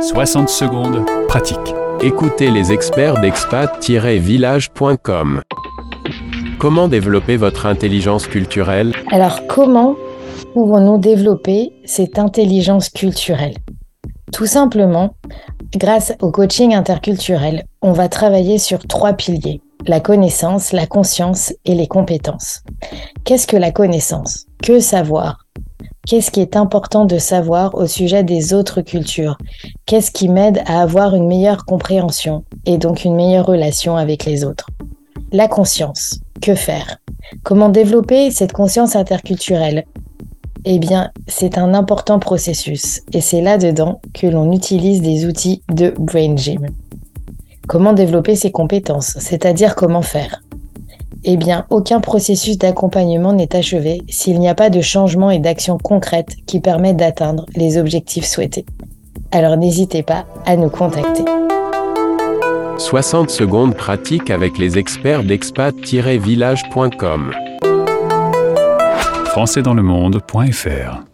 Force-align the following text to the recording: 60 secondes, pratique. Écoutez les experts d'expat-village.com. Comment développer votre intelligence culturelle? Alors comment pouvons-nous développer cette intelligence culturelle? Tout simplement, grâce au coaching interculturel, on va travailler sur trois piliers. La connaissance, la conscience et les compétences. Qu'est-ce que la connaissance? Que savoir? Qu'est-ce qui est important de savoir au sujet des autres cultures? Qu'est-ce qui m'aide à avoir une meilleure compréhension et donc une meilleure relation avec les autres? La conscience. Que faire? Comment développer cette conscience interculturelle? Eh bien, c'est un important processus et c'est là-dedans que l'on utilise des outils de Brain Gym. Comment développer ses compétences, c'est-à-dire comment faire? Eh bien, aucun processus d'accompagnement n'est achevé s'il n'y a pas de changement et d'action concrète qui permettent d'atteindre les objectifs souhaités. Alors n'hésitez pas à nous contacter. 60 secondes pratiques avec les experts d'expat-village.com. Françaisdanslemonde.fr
60 0.00 0.48
secondes, 0.48 1.04
pratique. 1.28 1.74
Écoutez 2.00 2.50
les 2.50 2.72
experts 2.72 3.20
d'expat-village.com. 3.20 5.42
Comment 6.58 6.88
développer 6.88 7.36
votre 7.36 7.66
intelligence 7.66 8.26
culturelle? 8.26 8.94
Alors 9.10 9.46
comment 9.46 9.96
pouvons-nous 10.54 10.96
développer 10.96 11.74
cette 11.84 12.18
intelligence 12.18 12.88
culturelle? 12.88 13.58
Tout 14.32 14.46
simplement, 14.46 15.16
grâce 15.76 16.14
au 16.22 16.30
coaching 16.30 16.74
interculturel, 16.74 17.64
on 17.82 17.92
va 17.92 18.08
travailler 18.08 18.56
sur 18.56 18.78
trois 18.86 19.12
piliers. 19.12 19.60
La 19.86 20.00
connaissance, 20.00 20.72
la 20.72 20.86
conscience 20.86 21.52
et 21.66 21.74
les 21.74 21.86
compétences. 21.86 22.62
Qu'est-ce 23.24 23.46
que 23.46 23.58
la 23.58 23.70
connaissance? 23.70 24.46
Que 24.62 24.80
savoir? 24.80 25.44
Qu'est-ce 26.06 26.30
qui 26.30 26.40
est 26.40 26.56
important 26.56 27.04
de 27.04 27.18
savoir 27.18 27.74
au 27.74 27.86
sujet 27.86 28.24
des 28.24 28.54
autres 28.54 28.80
cultures? 28.80 29.36
Qu'est-ce 29.86 30.10
qui 30.10 30.28
m'aide 30.28 30.62
à 30.66 30.82
avoir 30.82 31.14
une 31.14 31.26
meilleure 31.26 31.64
compréhension 31.66 32.44
et 32.64 32.78
donc 32.78 33.04
une 33.04 33.14
meilleure 33.14 33.46
relation 33.46 33.96
avec 33.96 34.24
les 34.24 34.44
autres? 34.44 34.66
La 35.30 35.46
conscience. 35.46 36.20
Que 36.40 36.54
faire? 36.54 36.96
Comment 37.42 37.68
développer 37.68 38.30
cette 38.30 38.52
conscience 38.52 38.96
interculturelle? 38.96 39.84
Eh 40.64 40.78
bien, 40.78 41.10
c'est 41.28 41.58
un 41.58 41.74
important 41.74 42.18
processus 42.18 43.02
et 43.12 43.20
c'est 43.20 43.42
là-dedans 43.42 44.00
que 44.14 44.26
l'on 44.26 44.52
utilise 44.52 45.02
des 45.02 45.26
outils 45.26 45.62
de 45.70 45.94
Brain 45.98 46.36
Gym. 46.36 46.66
Comment 47.68 47.92
développer 47.92 48.36
ses 48.36 48.50
compétences, 48.50 49.16
c'est-à-dire 49.18 49.74
comment 49.74 50.02
faire? 50.02 50.42
Eh 51.24 51.36
bien, 51.36 51.66
aucun 51.70 52.00
processus 52.00 52.58
d'accompagnement 52.58 53.32
n'est 53.32 53.54
achevé 53.54 54.02
s'il 54.08 54.40
n'y 54.40 54.48
a 54.48 54.54
pas 54.54 54.70
de 54.70 54.80
changement 54.80 55.30
et 55.30 55.38
d'action 55.38 55.78
concrète 55.78 56.34
qui 56.46 56.60
permettent 56.60 56.96
d'atteindre 56.96 57.46
les 57.54 57.78
objectifs 57.78 58.24
souhaités. 58.24 58.64
Alors 59.30 59.56
n'hésitez 59.56 60.02
pas 60.02 60.24
à 60.46 60.56
nous 60.56 60.70
contacter. 60.70 61.22
60 62.78 63.30
secondes 63.30 63.76
pratiques 63.76 64.30
avec 64.30 64.58
les 64.58 64.78
experts 64.78 65.22
d'expat-village.com. 65.22 67.32
Françaisdanslemonde.fr 69.26 71.04